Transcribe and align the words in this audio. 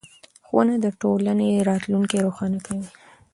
ښوونه 0.47 0.75
د 0.83 0.87
ټولنې 1.01 1.49
راتلونکی 1.69 2.17
روښانه 2.25 2.59
کوي 2.65 2.87